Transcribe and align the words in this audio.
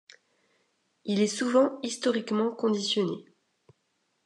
Il 1.05 1.21
est 1.21 1.27
souvent 1.27 1.79
historiquement 1.83 2.49
conditionné. 2.49 3.23